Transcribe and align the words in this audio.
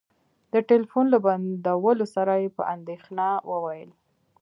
د 0.53 0.55
ټلفون 0.69 1.05
له 1.13 1.19
بندولو 1.25 2.05
سره 2.15 2.33
يې 2.41 2.49
په 2.57 2.63
اندېښنه 2.75 3.25
وويل. 3.51 3.91